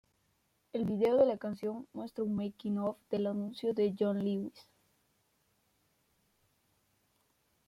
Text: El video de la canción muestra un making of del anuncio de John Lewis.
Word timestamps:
El 0.73 0.83
video 0.85 1.15
de 1.15 1.27
la 1.27 1.37
canción 1.37 1.87
muestra 1.93 2.23
un 2.23 2.33
making 2.35 2.79
of 2.79 2.97
del 3.11 3.27
anuncio 3.27 3.71
de 3.71 3.93
John 3.95 4.17
Lewis. 4.17 4.67